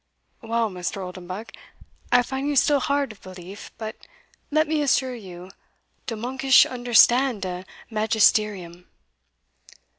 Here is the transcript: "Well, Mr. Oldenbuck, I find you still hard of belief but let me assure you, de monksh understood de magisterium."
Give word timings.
"Well, 0.41 0.71
Mr. 0.71 1.05
Oldenbuck, 1.05 1.53
I 2.11 2.23
find 2.23 2.47
you 2.49 2.55
still 2.55 2.79
hard 2.79 3.11
of 3.11 3.21
belief 3.21 3.69
but 3.77 4.07
let 4.49 4.67
me 4.67 4.81
assure 4.81 5.13
you, 5.13 5.51
de 6.07 6.15
monksh 6.15 6.67
understood 6.67 7.41
de 7.41 7.67
magisterium." 7.91 8.87